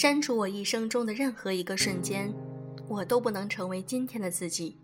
[0.00, 2.32] 删除我一生中的任何一个瞬间，
[2.88, 4.78] 我都不能成为今天的自己。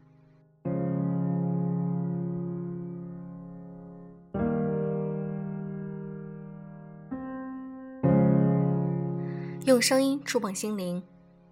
[9.65, 11.02] 用声音触碰心灵，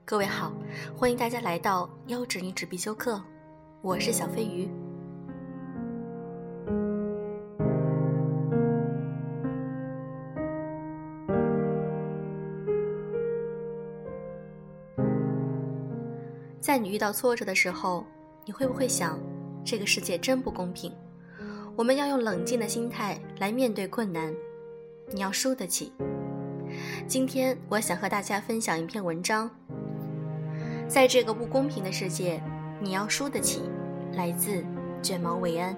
[0.04, 0.52] 各位好，
[0.94, 3.18] 欢迎大家来到优质女纸必修课，
[3.80, 4.68] 我是小飞鱼。
[16.74, 18.04] 在你遇到挫折的时候，
[18.44, 19.16] 你会不会想，
[19.64, 20.92] 这个世界真不公平？
[21.76, 24.34] 我们要用冷静的心态来面对困难，
[25.12, 25.92] 你要输得起。
[27.06, 29.48] 今天我想和大家分享一篇文章。
[30.88, 32.42] 在这个不公平的世界，
[32.80, 33.62] 你要输得起。
[34.14, 34.64] 来自
[35.00, 35.76] 卷毛维安。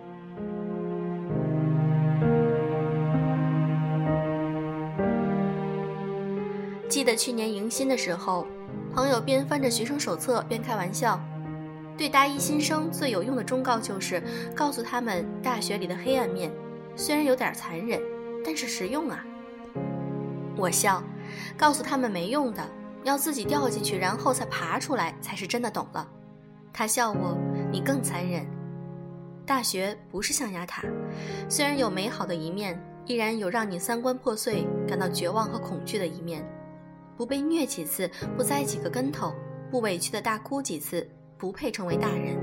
[6.89, 8.47] 记得去年迎新的时候，
[8.97, 11.20] 朋友边翻着学生手册边开玩笑，
[11.98, 14.22] 对大一新生最有用的忠告就是
[14.55, 16.50] 告诉他们大学里的黑暗面，
[16.97, 18.00] 虽然有点残忍，
[18.42, 19.22] 但是实用啊。
[20.56, 21.02] 我笑。
[21.58, 22.62] 告诉他们没用的，
[23.05, 26.08] 要自己掉进去，然后才爬出来，才是真的懂了。
[26.72, 27.36] 他笑我，
[27.70, 28.47] 你更残忍。
[29.44, 30.84] 大学不是象牙塔，
[31.50, 36.42] 虽然有美好的一面，依然有让你三观破碎、感到绝望和恐惧的一面。
[37.17, 39.33] 不被虐几次，不栽几个跟头，
[39.70, 42.36] 不委屈的大哭几次，不配成为大人。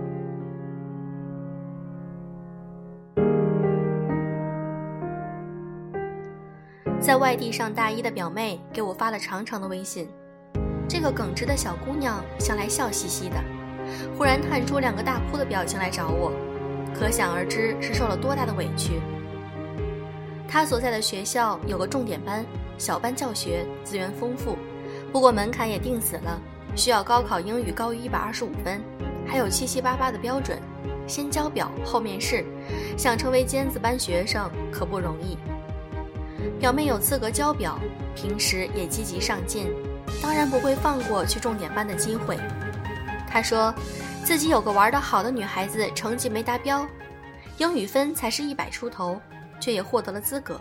[6.99, 10.07] 在外地上大一的表妹给我发了长长的微信，
[10.87, 13.35] 这个耿直的小姑娘向来笑嘻嘻的，
[14.17, 16.31] 忽然探出两个大哭的表情来找我，
[16.95, 19.02] 可想而知是受了多大的委屈。
[20.48, 22.45] 她所在的学校有个重点班，
[22.77, 24.55] 小班教学资源丰富，
[25.13, 26.41] 不过门槛也定死了，
[26.75, 28.81] 需要高考英语高于一百二十五分，
[29.27, 30.59] 还有七七八八的标准，
[31.07, 32.43] 先交表后面试，
[32.97, 35.37] 想成为尖子班学生可不容易。
[36.59, 37.77] 表妹有资格交表，
[38.15, 39.71] 平时也积极上进，
[40.19, 42.35] 当然不会放过去重点班的机会。
[43.30, 43.71] 她说，
[44.25, 46.87] 自己有个玩得好的女孩子，成绩没达标，
[47.59, 49.21] 英语分才是一百出头，
[49.59, 50.59] 却也获得了资格。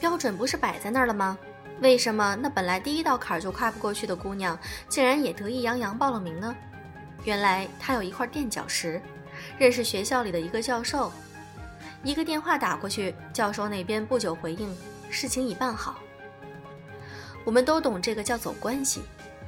[0.00, 1.38] 标准不是摆在那儿了吗？
[1.80, 4.58] 为什么那本来第一道坎儿就跨不过去的姑娘，
[4.88, 6.54] 竟然也得意洋洋报了名呢？
[7.24, 9.00] 原来她有一块垫脚石，
[9.58, 11.12] 认识学校里的一个教授，
[12.02, 14.74] 一个电话打过去，教授那边不久回应。
[15.10, 15.98] 事情已办好，
[17.44, 19.02] 我们都懂这个叫走关系。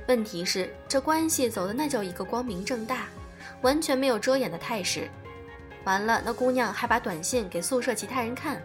[0.06, 3.08] 问题是，这关系走的那叫一个光明正大，
[3.60, 5.10] 完全没有遮掩的态势。
[5.84, 8.60] 完了，那姑娘还把短信给宿舍其他人看。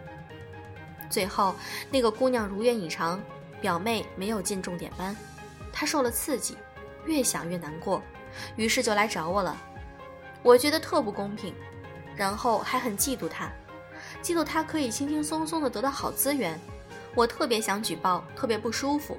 [1.10, 1.54] 最后，
[1.90, 3.20] 那个姑娘如愿以偿，
[3.66, 5.16] 表妹没有进重点班，
[5.72, 6.56] 她受了刺激，
[7.04, 8.00] 越想越难过，
[8.54, 9.60] 于是就来找我了。
[10.40, 11.52] 我觉得特不公平，
[12.14, 13.50] 然后还很嫉妒她，
[14.22, 16.56] 嫉妒她可以轻轻松松的得到好资源。
[17.16, 19.18] 我特别想举报，特别不舒服。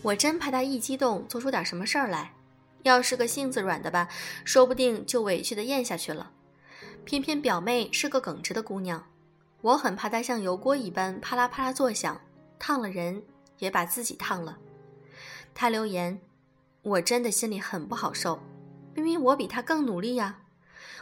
[0.00, 2.32] 我真怕她一激动做出点什么事儿来。
[2.82, 4.08] 要是个性子软的吧，
[4.42, 6.30] 说不定就委屈的咽下去了。
[7.04, 9.04] 偏偏表妹是个耿直的姑娘，
[9.60, 12.18] 我很怕她像油锅一般啪啦啪啦作响，
[12.58, 13.22] 烫了人，
[13.58, 14.58] 也把自己烫了。
[15.54, 16.20] 他留言，
[16.82, 18.42] 我真的心里很不好受。
[18.94, 20.42] 明明我比他更努力呀，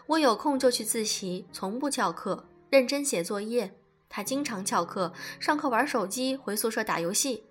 [0.07, 3.79] 我有空就去自习，从不翘课，认真写作业。
[4.09, 7.45] 他经常翘课，上课玩手机，回宿舍打游戏。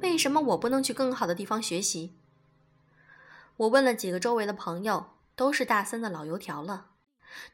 [0.00, 2.16] 为什么我不能去更好的地方学习？
[3.56, 6.90] 我问了几个周围的朋友，都是大三的老油条了，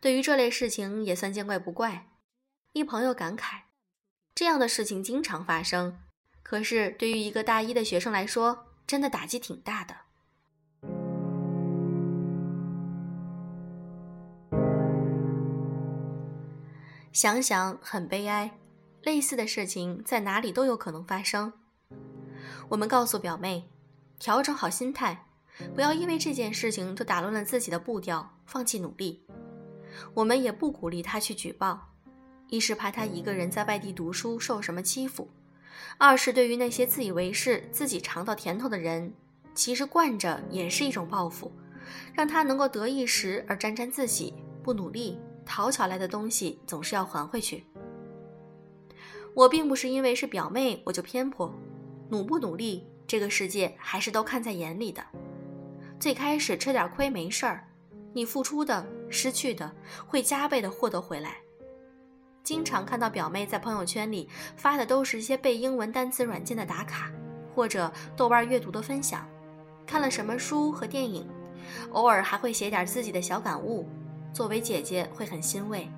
[0.01, 2.11] 对于这类事情也算见怪不怪。
[2.73, 3.63] 一朋友感慨：
[4.35, 5.99] 这样的事情经常发生，
[6.45, 9.97] 可是对于一个大一的学生来说，真的打击挺大的。
[17.13, 18.59] 想想很悲哀，
[19.03, 21.53] 类似的事情在哪里都有可能发生。
[22.69, 23.71] 我们告诉表妹，
[24.19, 25.27] 调整好心态，
[25.75, 29.25] 不要因为这件事情就打乱了自己的步调，放弃努力。
[30.13, 31.93] 我们也不鼓励她去举报，
[32.49, 35.31] 一是怕她一个人在外地读书受什么欺负，
[35.99, 39.13] 二是对于那些自以为是自己尝到甜头的人，
[39.55, 41.53] 其实惯着也是一种报复，
[42.13, 45.19] 让他能够得一时而沾沾自喜，不努力。
[45.47, 47.67] 讨巧来的东西总是要还回去。
[49.35, 51.55] 我并不是因为是表妹我就偏颇，
[52.09, 55.05] 努不努力，这个世界还是都看在眼里的。
[56.01, 57.69] 最开始吃点亏没事儿，
[58.15, 59.71] 你付出的、失去的
[60.07, 61.37] 会加倍的获得回来。
[62.45, 67.11] 经常看到表妹在朋友圈里发的都是一些背英文单词软件的打卡，
[67.55, 69.27] 或者豆瓣阅读的分享，
[69.87, 71.27] 看了什么书和电影，
[71.93, 73.89] 偶尔还会写点自己的小感悟。
[74.31, 75.89] 作为姐姐会很欣慰，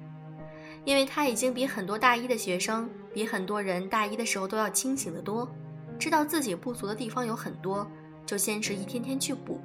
[0.84, 5.48] 因为她已经比很多大一的学生，比很多人大一的时候都要清醒得多，
[5.98, 7.84] 知道自己不足的地方有很多，
[8.24, 9.58] 就坚持一天天去补；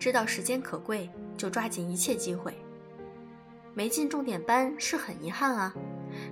[0.00, 2.52] 知道时间可贵，就抓紧一切机会。
[3.74, 5.72] 没进重点班是很遗憾啊，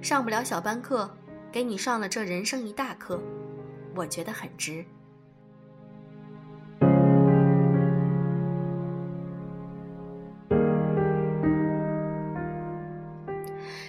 [0.03, 1.11] 上不了小班课，
[1.51, 3.21] 给你上了这人生一大课，
[3.95, 4.85] 我觉得很值。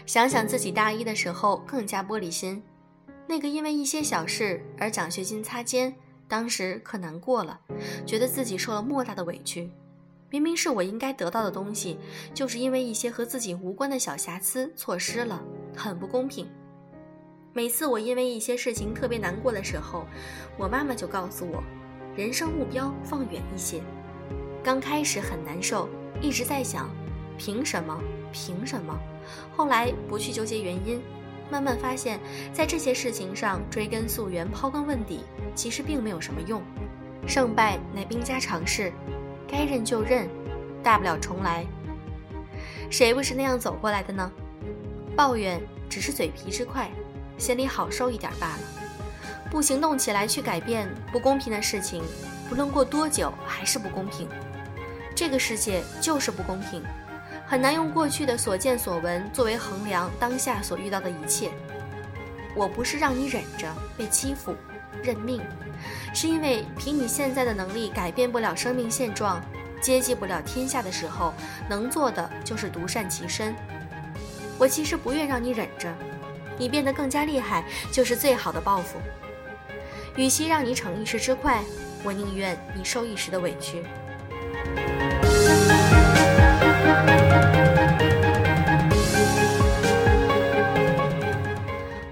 [0.06, 2.63] 想想自己大一的时候更加玻璃心，
[3.27, 5.94] 那个因为一些小事而奖学金擦肩，
[6.30, 7.59] 当时可难过了，
[8.06, 9.69] 觉得自己受了莫大的委屈。
[10.30, 12.00] 明明是我应该得到的东西，
[12.33, 15.44] 就是因为一些和自己无关的小瑕疵错失了，
[15.77, 16.50] 很不公平。
[17.53, 20.06] 每次我因为一些事情特别难过的时候，
[20.57, 21.63] 我妈妈就告诉我，
[22.15, 23.81] 人生目标放远一些。
[24.63, 25.88] 刚开始很难受，
[26.19, 26.89] 一直在想，
[27.38, 27.97] 凭什么？
[28.31, 29.00] 凭什么？
[29.56, 31.01] 后来不去纠结原因，
[31.50, 32.19] 慢慢发现，
[32.51, 35.21] 在这些事情上追根溯源、刨根问底，
[35.56, 36.62] 其实并没有什么用。
[37.25, 38.91] 胜败乃兵家常事，
[39.47, 40.30] 该认就认，
[40.83, 41.65] 大不了重来。
[42.89, 44.31] 谁不是那样走过来的呢？
[45.18, 45.60] 抱怨
[45.90, 46.92] 只是嘴皮之快，
[47.40, 48.60] 心里好受一点罢了。
[49.50, 52.04] 不行动起来去改变不公平的事情，
[52.48, 54.30] 不论过多久还是不公平。
[55.16, 56.84] 这个世界就是不公平。
[57.48, 61.50] 很难用过去的所见所闻作为衡量当下所遇到的一切。
[62.54, 64.54] 我不是让你忍着被欺负、
[65.02, 65.42] 认命，
[66.14, 69.42] 是因为凭你现在的能力改变不了生命现状，
[69.81, 71.34] 接济不了天下的时候，
[71.68, 73.56] 能做的就是独善其身。
[74.59, 75.94] 我其实不愿让你忍着，
[76.57, 79.00] 你变得更加厉害就是最好的报复。
[80.15, 81.63] 与其让你逞一时之快，
[82.04, 83.83] 我宁愿你受一时的委屈。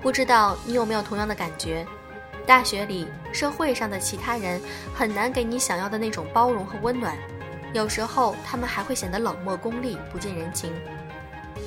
[0.02, 1.86] 不知道你有没有同样的感觉？
[2.46, 4.62] 大学里、社会上的其他人
[4.94, 7.18] 很难给你想要的那种包容和温暖，
[7.74, 10.72] 有时候他们还会显得冷漠、功利、不近人情。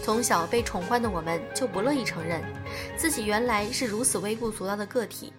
[0.08, 2.42] 从小被宠坏的我们，就不乐意承认
[2.96, 5.34] 自己原来是如此微不足道的个体。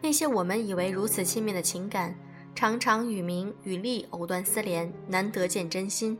[0.00, 2.14] 那些我们以为如此亲密的情感，
[2.54, 6.16] 常常与名与利藕断丝连，难得见真心。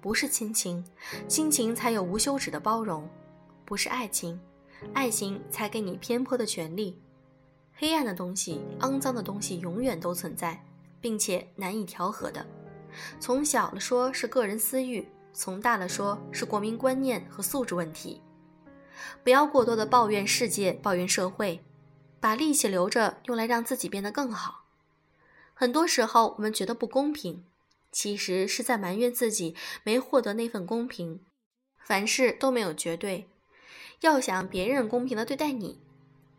[0.00, 0.84] 不是亲情，
[1.26, 3.02] 亲情才有无休止的包容；
[3.64, 4.40] 不是爱情，
[4.92, 6.96] 爱情才给你偏颇的权利。
[7.74, 10.64] 黑暗的东西、肮脏的东西永远都存在，
[11.00, 12.46] 并且难以调和的。
[13.18, 15.04] 从小了说是个人私欲，
[15.34, 18.22] 从大了说是国民观念和素质问题。
[19.22, 21.62] 不要过多的抱怨世界、抱怨社会，
[22.20, 24.64] 把力气留着用来让自己变得更好。
[25.52, 27.44] 很多时候，我们觉得不公平。
[27.92, 29.54] 其实是在埋怨自己
[29.84, 31.20] 没获得那份公平。
[31.78, 33.28] 凡事都没有绝对，
[34.00, 35.80] 要想别人公平的对待你，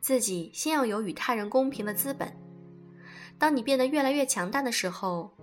[0.02, 2.38] 自己先要有与他人公平的资本。
[3.40, 5.34] 当你变得越来越强大的时候，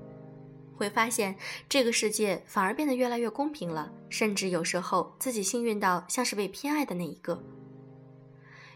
[0.76, 1.36] 会发现
[1.68, 3.92] 这个世界反而变得越来越公平了。
[4.08, 7.42] 甚至有时候自己幸运到像是被偏爱的那一个。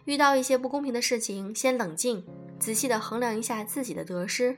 [0.05, 2.25] 遇到一些不公平的事情，先冷静，
[2.61, 4.57] 仔细的衡量一下自己的得失。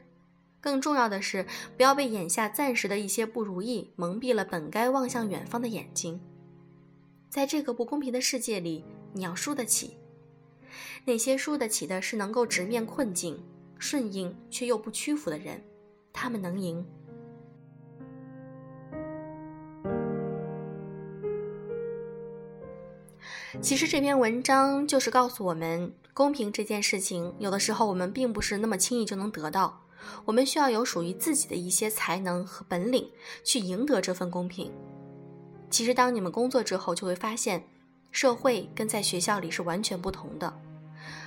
[0.61, 1.47] 更重要的是，
[1.77, 6.21] 不要被眼下暂时的一些不如意蒙蔽了本该望向远方的眼睛。
[7.31, 9.97] 在这个不公平的世界里，你要输得起。
[11.05, 13.43] 那些输得起的是能够直面困境、
[13.79, 15.63] 顺应却又不屈服的人，
[16.13, 16.85] 他们能赢。
[23.63, 29.81] 其实这篇文章就是告诉我们，公平这件事情，有的时候我们并不是那么轻易就能得到。
[30.25, 33.11] 我们需要有属于自己的一些才能和本领，
[33.43, 34.71] 去赢得这份公平。
[35.71, 37.65] 其实，当你们工作之后，就会发现，
[38.11, 40.53] 社会跟在学校里是完全不同的。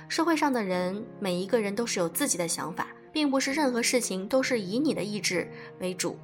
[0.08, 5.50] 社会上的人，每一个人都是有自己的想法，并不是任何事情都是以你的意志
[5.80, 6.16] 为主。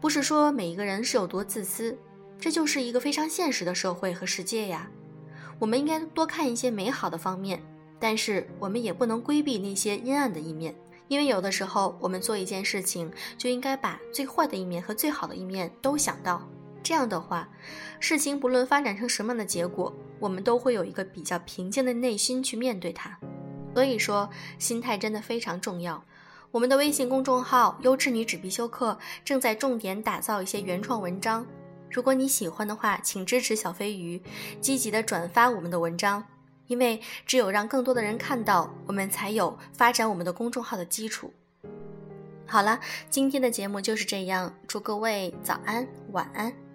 [0.00, 1.96] 不是说每一个人是有多自私，
[2.38, 4.90] 这就是一个非常现实的社会和世界呀。
[5.60, 7.62] 我们应该多看一些美好的方面，
[8.00, 10.74] 但是我们也不能规避那些阴暗的一面。
[11.06, 16.48] 因为有的时候，我们做一件事情，就应该把最坏的一面和最好的一面都想到。
[16.82, 17.46] 这样的话，
[17.98, 23.18] 事情不论发展成什么样的结果，我们都会有一个比较平静的内心去面对它。
[23.74, 26.02] 所以说，心态真的非常重要。
[26.52, 31.46] 我们的微信公众号“优质女纸必修课”正在重点打造一些原创文章。
[31.90, 34.22] 如果你喜欢的话，请支持小飞鱼，
[34.60, 36.24] 积极的转发我们的文章。
[36.68, 41.32] 因为只有让更多的人看到，我们才有发展我们的公众号的基础。
[42.46, 42.78] 好了，
[43.08, 46.69] 今天的节目就是这样，祝各位早安、晚安。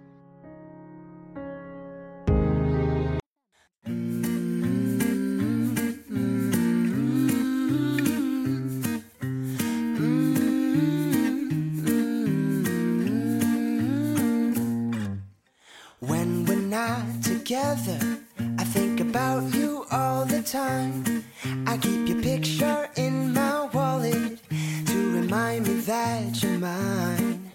[25.36, 27.50] Remind me that you're mine.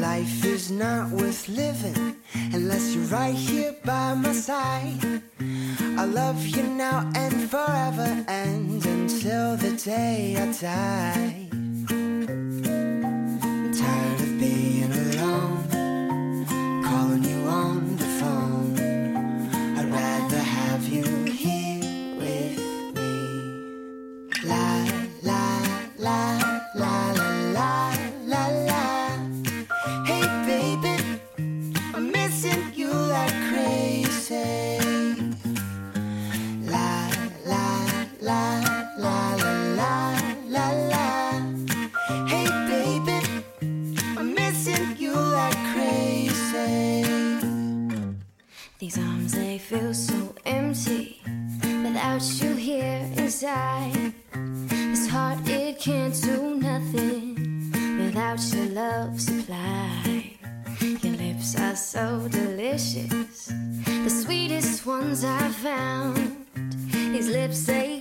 [0.00, 2.16] Life is not worth living
[2.52, 5.22] unless you're right here by my side.
[5.96, 11.47] I love you now and forever and until the day I die.
[49.58, 51.20] Feel so empty
[51.82, 54.14] without you here inside.
[54.32, 60.38] This heart, it can't do nothing without your love supply.
[60.80, 63.46] Your lips are so delicious,
[64.04, 66.46] the sweetest ones I've found.
[66.92, 67.97] These lips, they